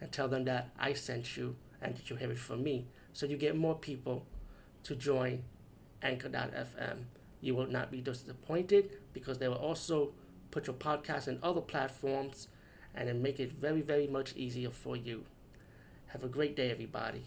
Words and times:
and 0.00 0.10
tell 0.12 0.28
them 0.28 0.44
that 0.44 0.70
I 0.78 0.92
sent 0.92 1.36
you 1.36 1.56
and 1.80 1.96
that 1.96 2.10
you 2.10 2.16
have 2.16 2.30
it 2.30 2.38
from 2.38 2.62
me. 2.62 2.86
So 3.12 3.26
you 3.26 3.36
get 3.36 3.56
more 3.56 3.74
people 3.74 4.26
to 4.84 4.94
join 4.94 5.44
Anchor.fm. 6.02 7.04
You 7.40 7.54
will 7.54 7.66
not 7.66 7.90
be 7.90 8.00
disappointed 8.00 8.90
because 9.12 9.38
they 9.38 9.48
will 9.48 9.56
also 9.56 10.12
put 10.50 10.66
your 10.66 10.76
podcast 10.76 11.28
in 11.28 11.38
other 11.42 11.60
platforms 11.60 12.48
and 12.94 13.08
then 13.08 13.22
make 13.22 13.40
it 13.40 13.52
very, 13.52 13.82
very 13.82 14.06
much 14.06 14.34
easier 14.36 14.70
for 14.70 14.96
you. 14.96 15.24
Have 16.06 16.22
a 16.22 16.28
great 16.28 16.54
day, 16.54 16.70
everybody. 16.70 17.24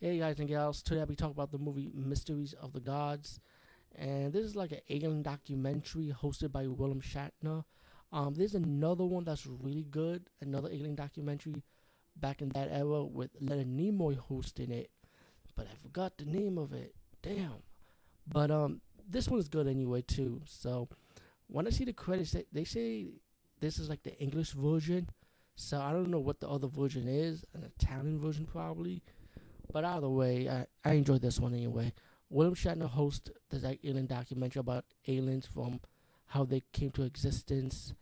Hey 0.00 0.18
guys 0.18 0.40
and 0.40 0.48
gals, 0.48 0.82
today 0.82 1.04
we 1.04 1.14
talk 1.14 1.30
about 1.30 1.52
the 1.52 1.58
movie 1.58 1.92
Mysteries 1.94 2.54
of 2.54 2.72
the 2.72 2.80
Gods. 2.80 3.38
And 3.94 4.32
this 4.32 4.44
is 4.44 4.56
like 4.56 4.72
an 4.72 4.80
alien 4.90 5.22
documentary 5.22 6.12
hosted 6.12 6.50
by 6.50 6.66
William 6.66 7.00
Shatner. 7.00 7.64
Um, 8.12 8.34
there's 8.34 8.54
another 8.54 9.04
one 9.04 9.24
that's 9.24 9.46
really 9.46 9.86
good, 9.90 10.28
another 10.40 10.68
alien 10.68 10.94
documentary 10.94 11.62
back 12.16 12.42
in 12.42 12.50
that 12.50 12.68
era 12.70 13.04
with 13.04 13.30
Leonard 13.40 13.68
Nimoy 13.68 14.18
hosting 14.18 14.70
it, 14.70 14.90
but 15.56 15.66
I 15.66 15.74
forgot 15.82 16.18
the 16.18 16.26
name 16.26 16.58
of 16.58 16.74
it. 16.74 16.94
Damn. 17.22 17.62
But 18.26 18.50
um, 18.50 18.82
this 19.08 19.28
one 19.28 19.40
is 19.40 19.48
good 19.48 19.66
anyway 19.66 20.02
too. 20.02 20.42
So 20.46 20.88
when 21.46 21.66
I 21.66 21.70
see 21.70 21.84
the 21.84 21.92
credits, 21.94 22.36
they 22.52 22.64
say 22.64 23.06
this 23.60 23.78
is 23.78 23.88
like 23.88 24.02
the 24.02 24.18
English 24.20 24.50
version. 24.50 25.08
So 25.54 25.80
I 25.80 25.92
don't 25.92 26.10
know 26.10 26.18
what 26.18 26.40
the 26.40 26.48
other 26.48 26.68
version 26.68 27.08
is, 27.08 27.44
an 27.54 27.64
Italian 27.64 28.18
version 28.18 28.46
probably. 28.46 29.02
But 29.72 29.84
either 29.84 30.08
way, 30.08 30.48
I, 30.48 30.66
I 30.84 30.94
enjoyed 30.94 31.22
this 31.22 31.40
one 31.40 31.54
anyway. 31.54 31.92
William 32.28 32.54
Shatner 32.54 32.88
hosts 32.88 33.30
the 33.50 33.78
alien 33.84 34.06
documentary 34.06 34.60
about 34.60 34.84
aliens 35.06 35.46
from 35.46 35.80
how 36.26 36.44
they 36.44 36.62
came 36.72 36.90
to 36.92 37.02
existence, 37.02 37.92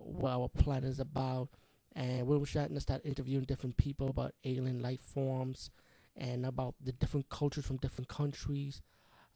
what 0.00 0.32
our 0.32 0.48
planet 0.48 0.84
is 0.90 1.00
about. 1.00 1.48
And 1.94 2.26
William 2.26 2.46
Shatner 2.46 2.80
started 2.80 3.06
interviewing 3.06 3.44
different 3.44 3.76
people 3.76 4.08
about 4.08 4.34
alien 4.44 4.80
life 4.80 5.00
forms 5.00 5.70
and 6.16 6.46
about 6.46 6.74
the 6.82 6.92
different 6.92 7.28
cultures 7.28 7.64
from 7.64 7.78
different 7.78 8.08
countries, 8.08 8.80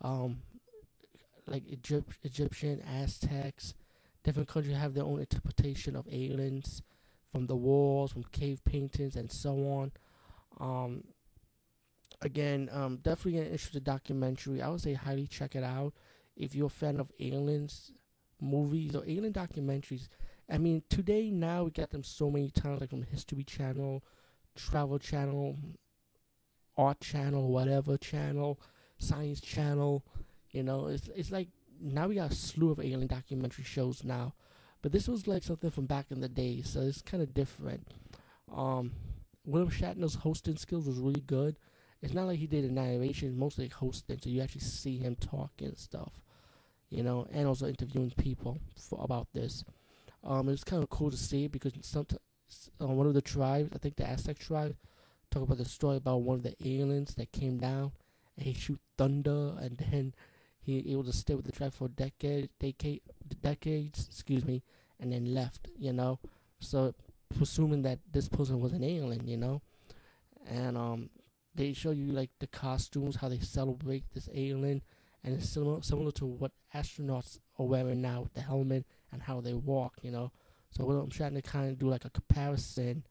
um, 0.03 0.43
like 1.47 1.65
Egypt, 1.67 2.19
Egyptian, 2.23 2.83
Aztecs. 2.83 3.75
Different 4.23 4.49
countries 4.49 4.77
have 4.77 4.95
their 4.95 5.05
own 5.05 5.21
interpretation 5.21 5.97
of 5.97 6.07
aliens, 6.11 6.83
from 7.31 7.47
the 7.47 7.57
walls, 7.57 8.13
from 8.13 8.23
cave 8.25 8.65
paintings, 8.65 9.17
and 9.17 9.31
so 9.31 9.53
on. 9.69 9.93
Um, 10.61 11.05
again, 12.23 12.71
um, 12.73 12.99
definitely 12.99 13.41
an 13.41 13.47
interesting 13.47 13.83
documentary. 13.83 14.63
I 14.63 14.69
would 14.69 14.81
say 14.81 14.95
highly 14.95 15.27
check 15.27 15.57
it 15.57 15.65
out 15.65 15.95
if 16.37 16.55
you're 16.55 16.67
a 16.67 16.71
fan 16.71 17.01
of 17.01 17.11
aliens 17.19 17.93
movies 18.41 18.95
or 18.95 19.03
alien 19.05 19.33
documentaries. 19.33 20.09
I 20.51 20.59
mean, 20.59 20.83
today 20.89 21.31
now 21.31 21.65
we 21.65 21.71
get 21.71 21.91
them 21.91 22.03
so 22.03 22.31
many 22.31 22.51
times, 22.51 22.81
like 22.81 22.91
from 22.91 23.03
History 23.03 23.45
Channel, 23.45 24.05
Travel 24.55 24.99
Channel, 24.99 25.57
Art 26.77 27.01
Channel, 27.01 27.49
whatever 27.49 27.97
channel, 27.97 28.61
Science 28.99 29.41
Channel. 29.41 30.05
You 30.51 30.63
know, 30.63 30.87
it's 30.89 31.09
it's 31.15 31.31
like 31.31 31.49
now 31.81 32.09
we 32.09 32.17
got 32.17 32.33
a 32.33 32.35
slew 32.35 32.71
of 32.71 32.81
alien 32.81 33.07
documentary 33.07 33.65
shows 33.65 34.05
now, 34.05 34.35
but 34.83 34.93
this 34.93 35.09
was 35.09 35.27
like 35.27 35.43
something 35.43 35.71
from 35.71 35.87
back 35.87 36.11
in 36.11 36.21
the 36.21 36.29
day, 36.29 36.63
so 36.63 36.81
it's 36.81 37.03
kind 37.03 37.23
of 37.23 37.35
different. 37.35 37.89
Um, 38.55 38.93
William 39.47 39.71
Shatner's 39.71 40.15
hosting 40.17 40.57
skills 40.57 40.87
was 40.87 40.99
really 40.99 41.21
good. 41.21 41.57
It's 42.03 42.13
not 42.15 42.27
like 42.27 42.39
he 42.39 42.47
did 42.47 42.65
a 42.65 42.73
narration, 42.73 43.39
mostly 43.39 43.69
hosting, 43.69 44.19
so 44.23 44.29
you 44.29 44.43
actually 44.43 44.61
see 44.61 44.99
him 44.99 45.17
talking 45.17 45.69
and 45.69 45.79
stuff 45.79 46.21
you 46.95 47.03
know, 47.03 47.27
and 47.33 47.47
also 47.47 47.67
interviewing 47.67 48.13
people 48.17 48.61
for, 48.77 49.01
about 49.03 49.27
this. 49.33 49.65
Um, 50.25 50.49
it's 50.49 50.65
kind 50.65 50.83
of 50.83 50.91
cool 50.91 51.11
to 51.11 51.17
see 51.17 51.49
because 51.49 51.73
sometimes 51.83 52.21
uh, 52.81 52.87
one 52.87 53.07
of 53.07 53.15
the 53.15 53.23
tribes, 53.23 53.71
I 53.75 53.79
think 53.79 53.97
the 53.97 54.09
Aztec 54.09 54.39
tribe, 54.39 54.77
talk 55.31 55.43
about 55.43 55.59
the 55.59 55.65
story 55.65 55.97
about 55.97 56.23
one 56.23 56.37
of 56.37 56.43
the 56.43 56.55
aliens 56.65 57.15
that 57.17 57.33
came 57.33 57.59
down 57.59 57.93
and 58.37 58.47
he 58.47 58.55
shoot 58.55 58.81
thunder 58.97 59.55
and 59.61 59.77
then 59.77 60.15
he 60.61 60.93
able 60.93 61.05
to 61.05 61.13
stay 61.13 61.35
with 61.35 61.45
the 61.45 61.53
tribe 61.53 61.75
for 61.75 61.89
decades, 61.89 62.49
decade, 62.59 63.03
decades, 63.43 64.07
excuse 64.11 64.45
me, 64.45 64.63
and 64.99 65.13
then 65.13 65.35
left. 65.35 65.69
You 65.79 65.93
know, 65.93 66.19
so 66.59 66.95
presuming 67.37 67.83
that 67.83 67.99
this 68.11 68.29
person 68.29 68.61
was 68.61 68.73
an 68.73 68.83
alien, 68.83 69.29
you 69.29 69.37
know, 69.37 69.61
and 70.49 70.79
um, 70.79 71.11
they 71.55 71.75
show 71.75 71.91
you 71.91 72.07
like 72.07 72.31
the 72.41 72.47
costumes, 72.47 73.17
how 73.17 73.29
they 73.29 73.41
celebrate 73.41 74.05
this 74.15 74.29
alien 74.33 74.83
and 75.25 75.35
it's 75.35 75.49
similar 75.49 75.83
similar 75.83 76.13
to 76.13 76.27
what 76.27 76.53
astronauts 76.75 77.39
are 77.59 77.67
wearing 77.67 78.01
now 78.01 78.23
with 78.23 78.35
the 78.35 78.41
helmet 78.41 78.85
and 79.13 79.23
how 79.23 79.41
they 79.41 79.55
walk. 79.55 79.95
You 80.03 80.11
know, 80.11 80.33
so 80.71 80.85
what 80.85 80.95
I'm 80.95 81.11
trying 81.11 81.35
to 81.35 81.43
kind 81.43 81.71
of 81.71 81.79
do 81.79 81.89
like 81.89 82.05
a 82.05 82.11
comparison 82.11 83.05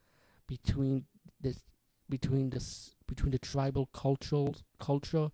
between 0.48 1.06
this 1.42 1.60
between 2.10 2.50
this 2.50 2.96
between 3.08 3.32
the 3.32 3.40
tribal 3.40 3.88
cultural 3.94 4.56
culture 4.80 5.30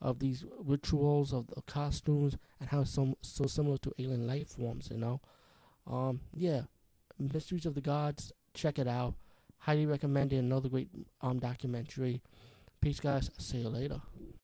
of 0.00 0.18
these 0.18 0.44
rituals 0.58 1.32
of 1.32 1.46
the 1.48 1.62
costumes 1.62 2.36
and 2.60 2.68
how 2.68 2.80
it's 2.82 2.98
so, 3.22 3.46
similar 3.46 3.78
to 3.78 3.92
alien 3.98 4.26
life 4.26 4.48
forms. 4.48 4.88
You 4.90 4.98
know, 4.98 5.20
um, 5.86 6.20
yeah, 6.34 6.62
Mysteries 7.18 7.66
of 7.66 7.74
the 7.74 7.80
Gods. 7.80 8.32
Check 8.54 8.78
it 8.78 8.88
out. 8.88 9.14
Highly 9.58 9.86
recommend 9.86 10.32
it. 10.32 10.38
Another 10.38 10.68
great 10.68 10.88
um 11.20 11.38
documentary. 11.38 12.22
Peace, 12.80 13.00
guys. 13.00 13.30
See 13.38 13.58
you 13.58 13.68
later. 13.68 14.00